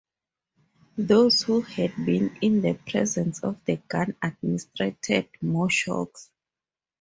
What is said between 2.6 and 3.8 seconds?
the presence of the